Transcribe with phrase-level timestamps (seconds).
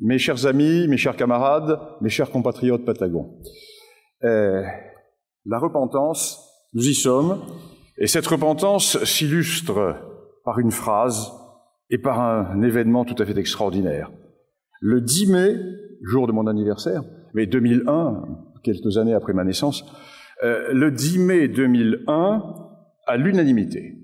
[0.00, 3.38] mes chers amis, mes chers camarades, mes chers compatriotes patagons.
[4.24, 4.62] Euh,
[5.44, 6.40] la repentance,
[6.74, 7.40] nous y sommes,
[7.96, 9.96] et cette repentance s'illustre
[10.44, 11.32] par une phrase
[11.90, 14.12] et par un événement tout à fait extraordinaire.
[14.80, 15.56] Le 10 mai,
[16.02, 17.02] jour de mon anniversaire,
[17.34, 18.22] mais 2001,
[18.62, 19.84] quelques années après ma naissance,
[20.44, 22.54] euh, le 10 mai 2001,
[23.06, 23.96] à l'unanimité,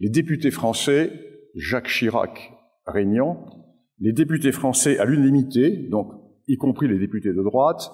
[0.00, 1.12] les députés français,
[1.54, 2.52] Jacques Chirac
[2.86, 3.59] régnant,
[4.00, 6.12] les députés français à l'unanimité, donc
[6.48, 7.90] y compris les députés de droite,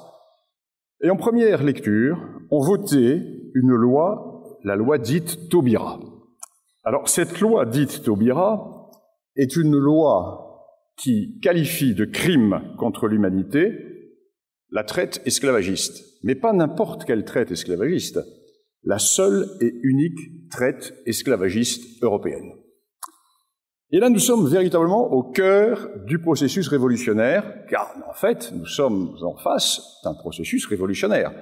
[1.02, 2.18] et en première lecture,
[2.50, 3.20] ont voté
[3.54, 6.00] une loi, la loi dite Taubira.
[6.84, 8.90] Alors cette loi dite Taubira
[9.34, 10.42] est une loi
[10.96, 13.96] qui qualifie de crime contre l'humanité
[14.70, 18.20] la traite esclavagiste, mais pas n'importe quelle traite esclavagiste,
[18.82, 22.52] la seule et unique traite esclavagiste européenne.
[23.92, 29.16] Et là, nous sommes véritablement au cœur du processus révolutionnaire, car en fait, nous sommes
[29.22, 31.32] en face d'un processus révolutionnaire.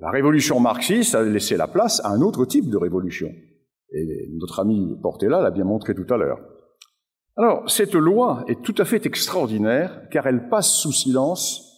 [0.00, 3.28] la révolution marxiste a laissé la place à un autre type de révolution.
[3.92, 6.40] Et notre ami Portela l'a bien montré tout à l'heure.
[7.36, 11.68] Alors, cette loi est tout à fait extraordinaire, car elle passe sous silence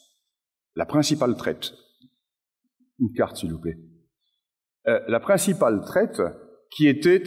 [0.77, 1.73] la principale traite.
[3.01, 3.79] Une carte, s'il vous plaît.
[4.87, 6.23] Euh, la principale traite
[6.71, 7.25] qui était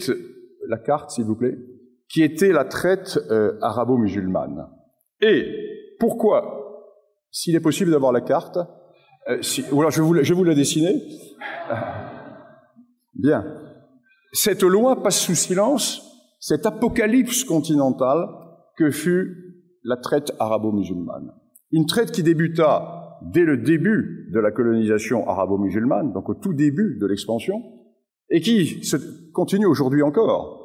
[0.68, 1.58] la carte, s'il vous plaît,
[2.08, 4.68] qui était la traite euh, arabo-musulmane.
[5.20, 5.46] Et
[5.98, 6.94] pourquoi,
[7.30, 8.58] s'il est possible d'avoir la carte,
[9.28, 9.40] euh,
[9.72, 11.02] ou alors je vous, je vous la dessiner.
[13.14, 13.44] Bien.
[14.32, 16.04] Cette loi passe sous silence
[16.40, 18.28] cette apocalypse continentale
[18.76, 21.32] que fut la traite arabo-musulmane.
[21.72, 26.96] Une traite qui débuta dès le début de la colonisation arabo-musulmane, donc au tout début
[27.00, 27.60] de l'expansion,
[28.30, 28.96] et qui se
[29.32, 30.57] continue aujourd'hui encore,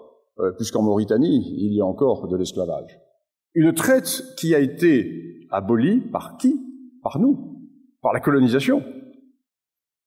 [0.57, 2.99] puisqu'en Mauritanie, il y a encore de l'esclavage.
[3.53, 6.59] Une traite qui a été abolie par qui?
[7.03, 7.59] Par nous,
[8.01, 8.83] par la colonisation.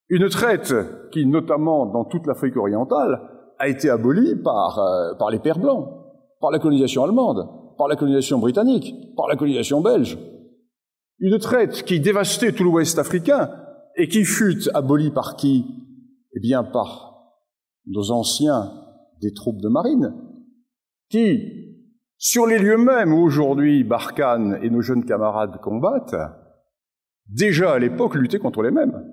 [0.09, 0.73] Une traite
[1.11, 3.21] qui, notamment dans toute l'Afrique orientale,
[3.59, 5.87] a été abolie par, euh, par les Pères blancs,
[6.39, 10.17] par la colonisation allemande, par la colonisation britannique, par la colonisation belge.
[11.19, 13.49] Une traite qui dévastait tout l'Ouest africain
[13.95, 15.65] et qui fut abolie par qui?
[16.33, 17.33] Eh bien, par
[17.87, 18.71] nos anciens
[19.21, 20.13] des troupes de marine,
[21.09, 21.39] qui,
[22.17, 26.15] sur les lieux mêmes où aujourd'hui Barkhane et nos jeunes camarades combattent,
[27.27, 29.03] déjà à l'époque luttaient contre les mêmes,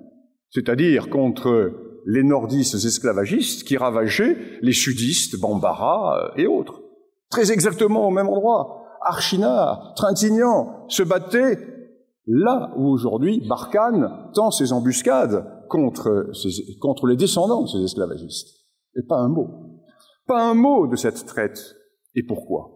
[0.50, 1.72] c'est-à-dire contre
[2.06, 6.82] les nordistes esclavagistes qui ravageaient les sudistes, Bambara et autres.
[7.30, 8.82] Très exactement au même endroit.
[9.00, 11.58] Archina, Trintignant se battaient
[12.26, 16.30] là où aujourd'hui Barkhane tend ses embuscades contre,
[16.80, 18.48] contre les descendants de ces esclavagistes.
[18.96, 19.73] Et pas un mot.
[20.26, 21.76] Pas un mot de cette traite.
[22.14, 22.70] Et pourquoi?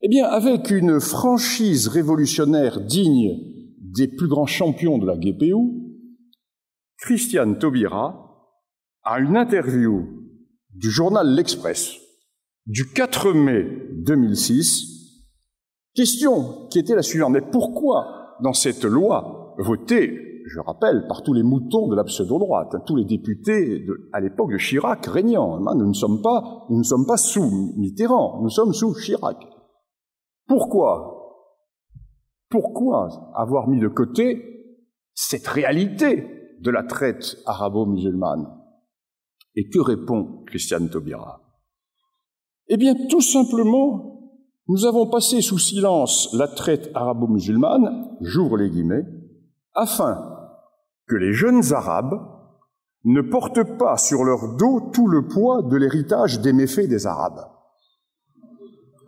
[0.00, 3.36] Eh bien, avec une franchise révolutionnaire digne
[3.80, 5.54] des plus grands champions de la GPU,
[6.98, 8.46] Christiane Taubira
[9.02, 10.06] a une interview
[10.74, 11.96] du journal L'Express
[12.66, 13.66] du 4 mai
[14.04, 15.24] 2006,
[15.94, 17.32] question qui était la suivante.
[17.32, 22.74] Mais pourquoi, dans cette loi votée je rappelle, par tous les moutons de la pseudo-droite,
[22.86, 25.60] tous les députés à l'époque de Chirac régnant.
[25.60, 29.36] Nous ne sommes pas, nous ne sommes pas sous Mitterrand, nous sommes sous Chirac.
[30.46, 31.14] Pourquoi?
[32.50, 34.42] Pourquoi avoir mis de côté
[35.14, 36.26] cette réalité
[36.60, 38.46] de la traite arabo-musulmane?
[39.54, 41.42] Et que répond Christiane Taubira?
[42.68, 44.32] Eh bien, tout simplement,
[44.68, 49.04] nous avons passé sous silence la traite arabo-musulmane, j'ouvre les guillemets,
[49.74, 50.37] afin
[51.08, 52.20] que les jeunes Arabes
[53.04, 57.40] ne portent pas sur leur dos tout le poids de l'héritage des méfaits des Arabes.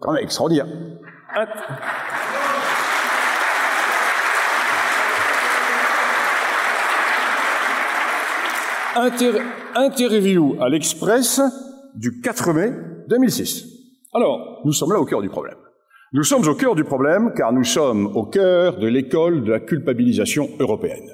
[0.01, 0.67] Quand même extraordinaire.
[9.77, 11.41] interview à l'Express
[11.95, 12.73] du 4 mai
[13.09, 13.67] 2006.
[14.15, 15.57] Alors, nous sommes là au cœur du problème.
[16.13, 19.61] Nous sommes au cœur du problème car nous sommes au cœur de l'école de la
[19.61, 21.09] culpabilisation européenne.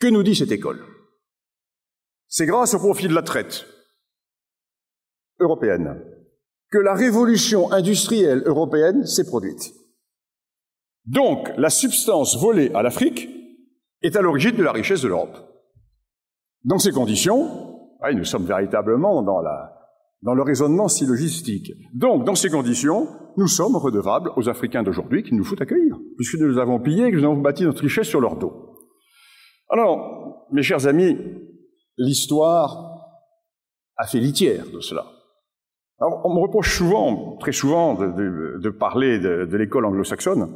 [0.00, 0.82] Que nous dit cette école?
[2.26, 3.66] C'est grâce au profit de la traite
[5.38, 6.02] européenne
[6.70, 9.74] que la révolution industrielle européenne s'est produite.
[11.04, 13.28] Donc, la substance volée à l'Afrique
[14.02, 15.36] est à l'origine de la richesse de l'Europe.
[16.64, 17.78] Dans ces conditions,
[18.14, 21.72] nous sommes véritablement dans, le raisonnement syllogistique.
[21.94, 26.38] Donc, dans ces conditions, nous sommes redevables aux Africains d'aujourd'hui qui nous faut accueillir, puisque
[26.38, 28.69] nous les avons pillés et que nous avons bâti notre richesse sur leur dos.
[29.70, 31.16] Alors, mes chers amis,
[31.96, 32.90] l'histoire
[33.96, 35.06] a fait litière de cela.
[36.00, 40.48] Alors, on me reproche souvent, très souvent, de, parler de, l'école anglo-saxonne.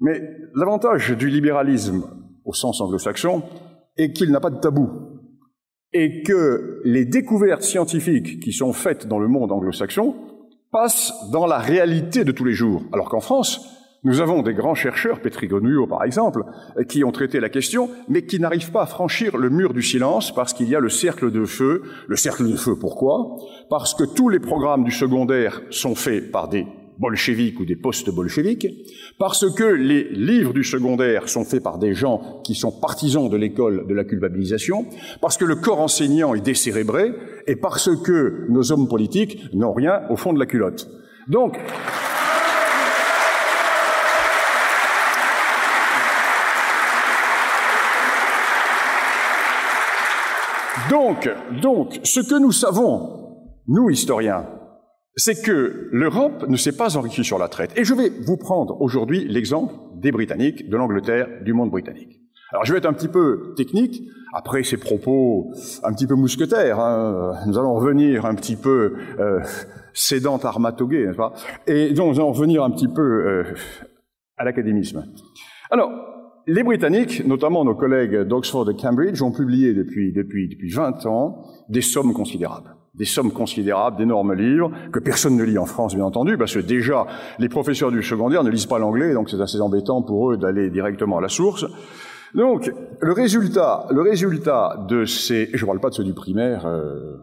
[0.00, 0.20] Mais
[0.54, 2.04] l'avantage du libéralisme
[2.44, 3.42] au sens anglo-saxon
[3.96, 4.90] est qu'il n'a pas de tabou
[5.92, 10.16] et que les découvertes scientifiques qui sont faites dans le monde anglo-saxon
[10.72, 12.82] passent dans la réalité de tous les jours.
[12.92, 13.73] Alors qu'en France,
[14.04, 16.44] nous avons des grands chercheurs, Petri Grenouillot par exemple,
[16.88, 20.34] qui ont traité la question, mais qui n'arrivent pas à franchir le mur du silence
[20.34, 21.82] parce qu'il y a le cercle de feu.
[22.06, 23.36] Le cercle de feu, pourquoi?
[23.70, 26.66] Parce que tous les programmes du secondaire sont faits par des
[26.98, 28.68] bolcheviques ou des post-bolcheviques,
[29.18, 33.36] parce que les livres du secondaire sont faits par des gens qui sont partisans de
[33.36, 34.86] l'école de la culpabilisation,
[35.20, 37.12] parce que le corps enseignant est décérébré,
[37.46, 40.88] et parce que nos hommes politiques n'ont rien au fond de la culotte.
[41.26, 41.58] Donc,
[50.94, 51.28] donc,
[51.60, 53.36] donc, ce que nous savons,
[53.66, 54.46] nous historiens,
[55.16, 57.76] c'est que l'Europe ne s'est pas enrichie sur la traite.
[57.76, 62.20] Et je vais vous prendre aujourd'hui l'exemple des Britanniques, de l'Angleterre, du monde britannique.
[62.52, 64.02] Alors je vais être un petit peu technique,
[64.34, 65.50] après ces propos
[65.82, 69.40] un petit peu mousquetaires, hein, nous allons revenir un petit peu euh,
[69.94, 71.32] sédant armatogué, n'est-ce pas?
[71.66, 73.44] Et donc nous allons revenir un petit peu euh,
[74.36, 75.04] à l'académisme.
[75.72, 75.90] Alors,
[76.46, 81.44] les Britanniques, notamment nos collègues d'Oxford et Cambridge, ont publié depuis, depuis, depuis 20 ans
[81.68, 86.04] des sommes considérables des sommes considérables, d'énormes livres, que personne ne lit en France, bien
[86.04, 87.06] entendu, parce que déjà,
[87.38, 90.70] les professeurs du secondaire ne lisent pas l'anglais, donc c'est assez embêtant pour eux d'aller
[90.70, 91.66] directement à la source.
[92.34, 97.16] Donc, le résultat, le résultat de ces, je parle pas de ceux du primaire, euh,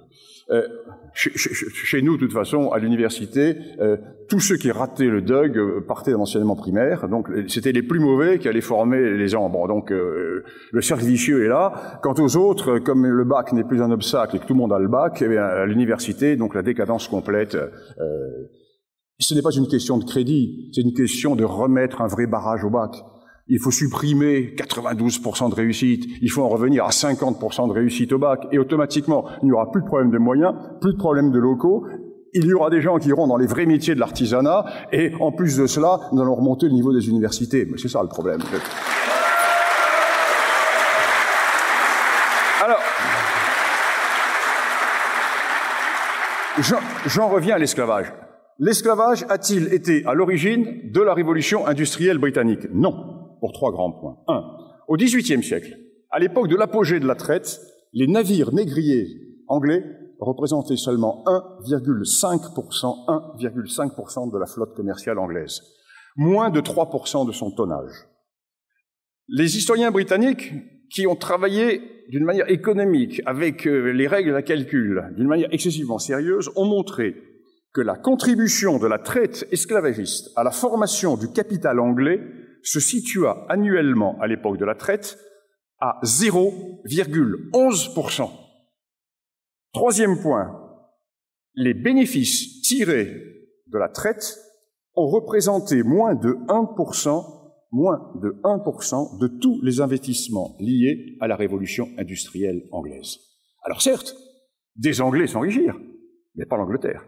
[0.51, 0.67] euh,
[1.13, 3.97] chez, nous, de toute façon, à l'université, euh,
[4.29, 7.07] tous ceux qui rataient le DUG euh, partaient d'enseignement primaire.
[7.09, 9.49] Donc, c'était les plus mauvais qui allaient former les gens.
[9.49, 11.99] Bon, donc, le cercle vicieux est là.
[12.01, 14.73] Quant aux autres, comme le bac n'est plus un obstacle et que tout le monde
[14.73, 17.57] a le bac, eh à l'université, donc la décadence complète.
[19.19, 22.63] ce n'est pas une question de crédit, c'est une question de remettre un vrai barrage
[22.63, 22.91] au bac
[23.53, 28.17] il faut supprimer 92% de réussite, il faut en revenir à 50% de réussite au
[28.17, 31.37] bac, et automatiquement, il n'y aura plus de problème de moyens, plus de problèmes de
[31.37, 31.85] locaux,
[32.33, 34.63] il y aura des gens qui iront dans les vrais métiers de l'artisanat,
[34.93, 37.67] et en plus de cela, nous allons remonter le niveau des universités.
[37.69, 38.39] Mais c'est ça le problème.
[42.63, 42.79] Alors,
[47.05, 48.13] j'en reviens à l'esclavage.
[48.59, 52.67] L'esclavage a-t-il été à l'origine de la révolution industrielle britannique?
[52.71, 53.10] Non
[53.41, 54.17] pour trois grands points.
[54.29, 54.45] Un,
[54.87, 55.77] au XVIIIe siècle,
[56.11, 57.59] à l'époque de l'apogée de la traite,
[57.91, 59.07] les navires négriers
[59.47, 59.83] anglais
[60.19, 63.05] représentaient seulement 1,5%,
[63.37, 65.61] 1,5% de la flotte commerciale anglaise,
[66.15, 68.07] moins de 3% de son tonnage.
[69.27, 70.53] Les historiens britanniques
[70.89, 75.99] qui ont travaillé d'une manière économique avec euh, les règles à calcul, d'une manière excessivement
[75.99, 77.15] sérieuse, ont montré
[77.73, 82.19] que la contribution de la traite esclavagiste à la formation du capital anglais
[82.63, 85.17] se situa annuellement à l'époque de la traite
[85.79, 88.29] à 0,11%.
[89.73, 90.61] Troisième point,
[91.55, 93.11] les bénéfices tirés
[93.67, 94.37] de la traite
[94.95, 97.23] ont représenté moins de 1%,
[97.71, 103.17] moins de 1% de tous les investissements liés à la révolution industrielle anglaise.
[103.63, 104.15] Alors certes,
[104.75, 105.79] des Anglais s'enrichirent,
[106.35, 107.05] mais pas l'Angleterre.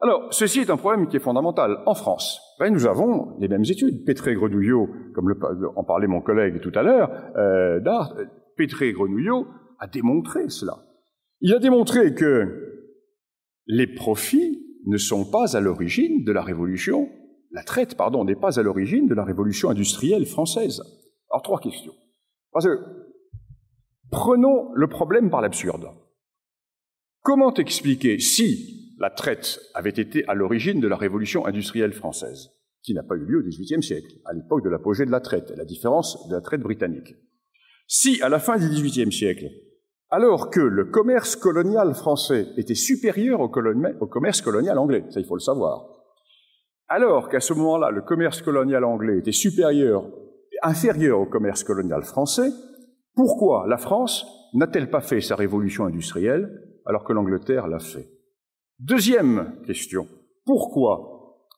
[0.00, 1.78] Alors, ceci est un problème qui est fondamental.
[1.86, 4.04] En France, ben, nous avons les mêmes études.
[4.04, 5.34] Pétré-Grenouillot, comme
[5.74, 8.14] en parlait mon collègue tout à l'heure, euh, d'art,
[8.56, 9.46] Pétré-Grenouillot
[9.78, 10.84] a démontré cela.
[11.40, 12.84] Il a démontré que
[13.66, 17.08] les profits ne sont pas à l'origine de la révolution,
[17.50, 20.82] la traite, pardon, n'est pas à l'origine de la révolution industrielle française.
[21.30, 21.94] Alors, trois questions.
[22.52, 22.78] Parce que,
[24.10, 25.86] prenons le problème par l'absurde.
[27.22, 32.50] Comment expliquer si la traite avait été à l'origine de la révolution industrielle française,
[32.82, 35.50] qui n'a pas eu lieu au XVIIIe siècle, à l'époque de l'apogée de la traite,
[35.50, 37.14] à la différence de la traite britannique.
[37.86, 39.48] Si, à la fin du XVIIIe siècle,
[40.10, 45.36] alors que le commerce colonial français était supérieur au, commerce colonial anglais, ça il faut
[45.36, 45.88] le savoir,
[46.88, 50.08] alors qu'à ce moment-là, le commerce colonial anglais était supérieur,
[50.62, 52.50] inférieur au commerce colonial français,
[53.14, 56.48] pourquoi la France n'a-t-elle pas fait sa révolution industrielle
[56.86, 58.15] alors que l'Angleterre l'a fait?
[58.78, 60.06] Deuxième question.
[60.44, 61.48] Pourquoi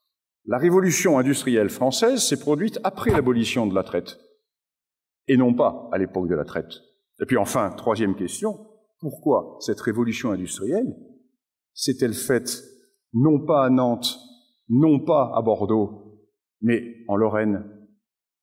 [0.45, 4.19] la révolution industrielle française s'est produite après l'abolition de la traite
[5.27, 6.81] et non pas à l'époque de la traite?
[7.21, 8.69] Et puis enfin, troisième question.
[9.01, 10.97] Pourquoi cette révolution industrielle
[11.75, 12.63] s'est-elle faite
[13.13, 14.17] non pas à Nantes,
[14.69, 16.21] non pas à Bordeaux,
[16.61, 17.65] mais en Lorraine,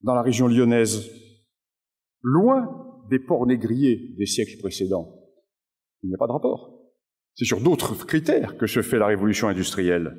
[0.01, 1.09] dans la région lyonnaise,
[2.21, 5.15] loin des ports négriers des siècles précédents?
[6.03, 6.74] Il n'y a pas de rapport.
[7.35, 10.15] C'est sur d'autres critères que se fait la révolution industrielle.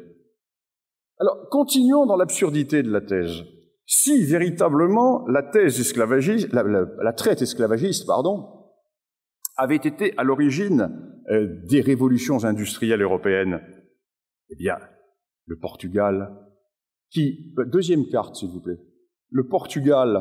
[1.19, 3.43] Alors, continuons dans l'absurdité de la thèse.
[3.87, 8.67] si véritablement la thèse esclavagiste, la, traite esclavagiste, pardon,
[9.57, 10.91] avait été à l'origine
[11.31, 13.61] euh, des révolutions industrielles européennes,
[14.51, 14.77] eh bien,
[15.47, 16.37] le Portugal,
[17.11, 18.81] qui, deuxième carte s'il vous plaît,
[19.31, 20.21] le Portugal,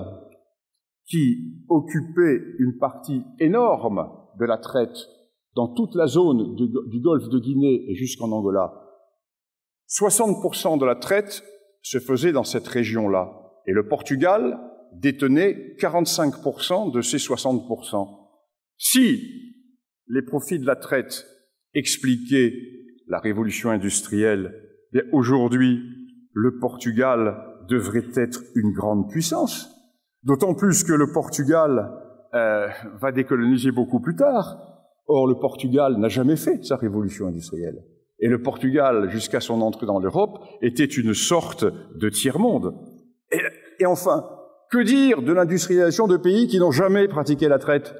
[1.05, 4.09] qui occupait une partie énorme
[4.39, 5.09] de la traite
[5.55, 8.73] dans toute la zone du, golfe de Guinée et jusqu'en Angola,
[9.89, 11.43] 60% de la traite
[11.81, 13.31] se faisait dans cette région-là.
[13.65, 14.59] Et le Portugal
[14.93, 18.07] détenait 45% de ces 60%.
[18.77, 19.53] Si
[20.07, 21.25] les profits de la traite
[21.73, 22.53] expliquaient
[23.07, 24.53] la révolution industrielle,
[25.11, 25.79] aujourd'hui,
[26.33, 27.37] le Portugal
[27.69, 29.71] devrait être une grande puissance.
[30.23, 31.91] D'autant plus que le Portugal
[32.33, 32.67] euh,
[32.99, 34.74] va décoloniser beaucoup plus tard.
[35.07, 37.83] Or, le Portugal n'a jamais fait sa révolution industrielle.
[38.19, 42.73] Et le Portugal, jusqu'à son entrée dans l'Europe, était une sorte de tiers-monde.
[43.31, 43.39] Et,
[43.79, 44.25] et, enfin,
[44.71, 47.93] que dire de l'industrialisation de pays qui n'ont jamais pratiqué la traite?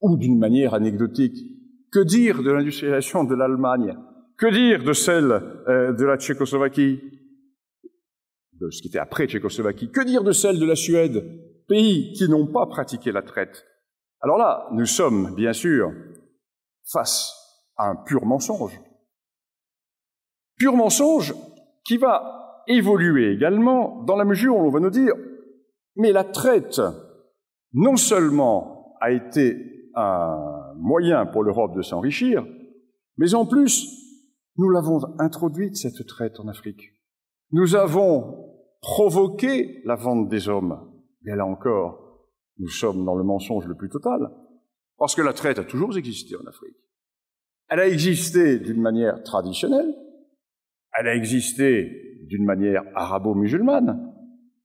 [0.00, 1.36] Ou d'une manière anecdotique,
[1.92, 3.96] que dire de l'industrialisation de l'Allemagne?
[4.36, 5.32] Que dire de celle
[5.68, 7.00] euh, de la Tchécoslovaquie?
[8.60, 11.24] De ce qui était après Tchécoslovaquie Que dire de celle de la Suède?
[11.68, 13.64] Pays qui n'ont pas pratiqué la traite.
[14.20, 15.92] Alors là, nous sommes, bien sûr,
[16.92, 17.32] face
[17.76, 18.80] à un pur mensonge.
[20.56, 21.34] Pur mensonge
[21.84, 25.14] qui va évoluer également dans la mesure où on va nous dire,
[25.96, 26.80] mais la traite,
[27.72, 32.44] non seulement a été un moyen pour l'Europe de s'enrichir,
[33.18, 33.86] mais en plus,
[34.56, 36.82] nous l'avons introduite, cette traite en Afrique.
[37.52, 38.46] Nous avons
[38.80, 40.92] provoqué la vente des hommes.
[41.22, 42.28] Mais là encore,
[42.58, 44.30] nous sommes dans le mensonge le plus total,
[44.98, 46.76] parce que la traite a toujours existé en Afrique.
[47.68, 49.94] Elle a existé d'une manière traditionnelle,
[50.98, 54.12] elle a existé d'une manière arabo-musulmane.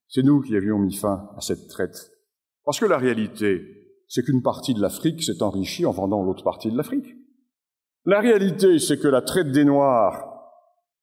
[0.07, 2.11] C'est nous qui avions mis fin à cette traite.
[2.63, 3.61] Parce que la réalité,
[4.07, 7.15] c'est qu'une partie de l'Afrique s'est enrichie en vendant l'autre partie de l'Afrique.
[8.05, 10.27] La réalité, c'est que la traite des Noirs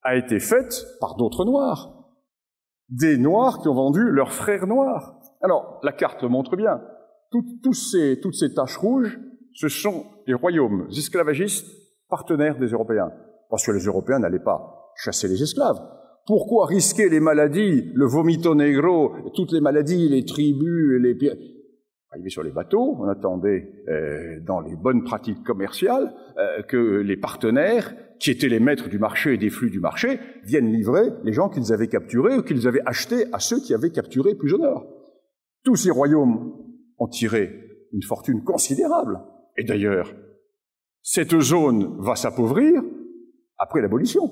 [0.03, 1.95] a été faite par d'autres Noirs.
[2.89, 5.21] Des Noirs qui ont vendu leurs frères noirs.
[5.43, 6.81] Alors, la carte le montre bien.
[7.31, 9.19] Toutes ces taches rouges,
[9.55, 11.67] ce sont les royaumes esclavagistes
[12.09, 13.11] partenaires des Européens.
[13.51, 15.81] Parce que les Européens n'allaient pas chasser les esclaves.
[16.27, 21.15] Pourquoi risquer les maladies, le vomito negro, toutes les maladies, les tribus, les
[22.11, 27.17] arriver sur les bateaux, on attendait euh, dans les bonnes pratiques commerciales euh, que les
[27.17, 31.33] partenaires, qui étaient les maîtres du marché et des flux du marché, viennent livrer les
[31.33, 34.87] gens qu'ils avaient capturés ou qu'ils avaient achetés à ceux qui avaient capturé plus nord.
[35.65, 36.53] Tous ces royaumes
[36.99, 37.51] ont tiré
[37.93, 39.21] une fortune considérable.
[39.57, 40.15] Et d'ailleurs,
[41.03, 42.83] cette zone va s'appauvrir
[43.59, 44.31] après l'abolition,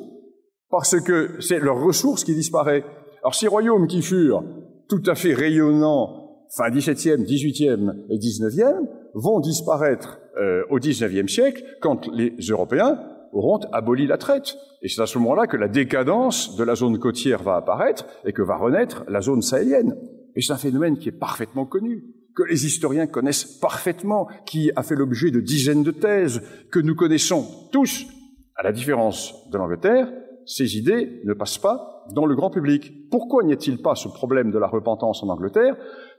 [0.70, 2.84] parce que c'est leur ressource qui disparaît.
[3.22, 4.44] Alors ces royaumes qui furent
[4.88, 11.64] tout à fait rayonnants fin 17e, 18e et 19e vont disparaître euh, au 19e siècle
[11.80, 13.00] quand les Européens
[13.32, 14.56] auront aboli la traite.
[14.82, 18.32] Et c'est à ce moment-là que la décadence de la zone côtière va apparaître et
[18.32, 19.96] que va renaître la zone sahélienne.
[20.36, 22.04] Et c'est un phénomène qui est parfaitement connu,
[22.36, 26.94] que les historiens connaissent parfaitement, qui a fait l'objet de dizaines de thèses, que nous
[26.94, 28.06] connaissons tous.
[28.54, 30.12] À la différence de l'Angleterre,
[30.44, 33.10] ces idées ne passent pas dans le grand public.
[33.10, 35.76] Pourquoi n'y a-t-il pas ce problème de la repentance en Angleterre?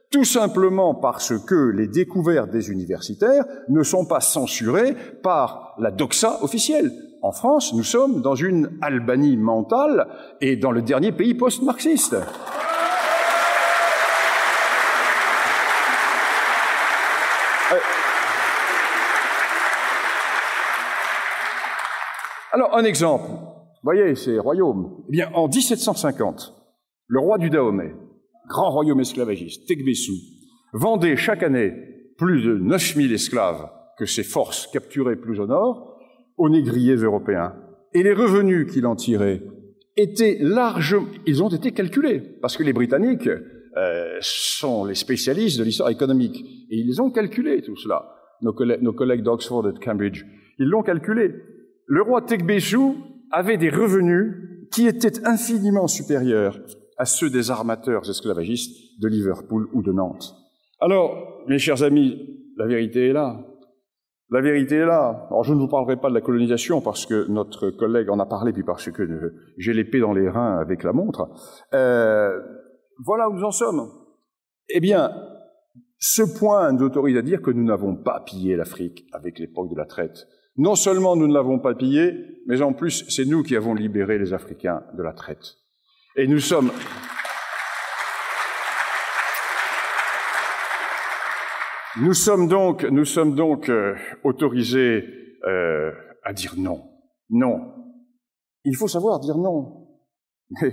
[0.09, 6.43] Tout simplement parce que les découvertes des universitaires ne sont pas censurées par la doxa
[6.43, 6.91] officielle.
[7.21, 10.07] En France, nous sommes dans une Albanie mentale
[10.39, 12.15] et dans le dernier pays post-marxiste.
[22.54, 23.30] Alors, un exemple.
[23.84, 25.04] Voyez, ces royaumes.
[25.08, 26.54] Eh bien, en 1750,
[27.08, 27.94] le roi du Dahomey,
[28.48, 30.13] grand royaume esclavagiste, Tegbessou,
[30.74, 31.74] vendait chaque année
[32.18, 35.98] plus de 9000 esclaves que ses forces capturaient plus au nord
[36.38, 37.56] aux négriers européens.
[37.94, 39.42] Et les revenus qu'il en tirait
[39.96, 45.63] étaient largement, ils ont été calculés, parce que les Britanniques euh, sont les spécialistes de
[45.63, 46.38] l'histoire économique,
[46.70, 48.06] et ils ont calculé tout cela.
[48.42, 50.24] Nos nos collègues d'Oxford et de Cambridge,
[50.60, 51.32] ils l'ont calculé
[51.88, 52.98] le roi Tegbessou
[53.32, 56.60] avait des revenus qui étaient infiniment supérieurs
[56.98, 60.36] à ceux des armateurs esclavagistes de Liverpool ou de Nantes.
[60.79, 62.17] Alors, mes chers amis,
[62.58, 63.39] la vérité est là.
[64.29, 65.27] La vérité est là.
[65.29, 68.25] Alors, je ne vous parlerai pas de la colonisation parce que notre collègue en a
[68.25, 69.03] parlé, puis parce que
[69.58, 71.29] j'ai l'épée dans les reins avec la montre.
[71.74, 72.38] Euh,
[73.06, 73.89] voilà où nous en sommes.
[74.70, 75.12] Eh bien,
[76.00, 79.86] ce point d'autorise à dire que nous n'avons pas pillé l'Afrique avec l'époque de la
[79.86, 80.27] traite.
[80.57, 84.17] Non seulement nous ne l'avons pas pillé, mais en plus, c'est nous qui avons libéré
[84.17, 85.55] les Africains de la traite.
[86.15, 86.71] Et nous sommes.
[92.01, 95.05] Nous sommes donc, nous sommes donc euh, autorisés
[95.47, 95.91] euh,
[96.23, 96.89] à dire non.
[97.29, 97.73] Non.
[98.63, 99.87] Il faut savoir dire non.
[100.61, 100.71] Mais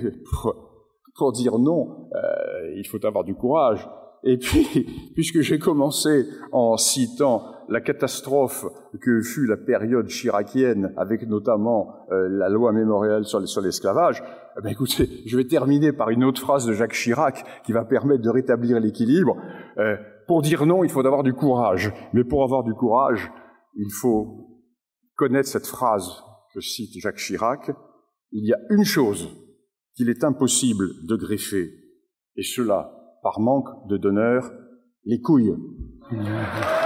[1.15, 3.87] pour, dire non, euh, il faut avoir du courage.
[4.25, 8.67] Et puis, puisque j'ai commencé en citant la catastrophe
[9.01, 14.23] que fut la période chiracienne, avec notamment euh, la loi mémorielle sur, l'esclavage,
[14.59, 17.85] eh ben écoutez, je vais terminer par une autre phrase de Jacques Chirac qui va
[17.85, 19.37] permettre de rétablir l'équilibre.
[19.79, 21.93] Euh, pour dire non, il faut avoir du courage.
[22.13, 23.31] Mais pour avoir du courage,
[23.77, 24.63] il faut
[25.17, 26.23] connaître cette phrase
[26.55, 27.71] que cite Jacques Chirac.
[28.33, 29.29] Il y a une chose
[29.95, 31.71] qu'il est impossible de greffer,
[32.37, 34.53] et cela par manque de donneur,
[35.05, 35.57] les couilles.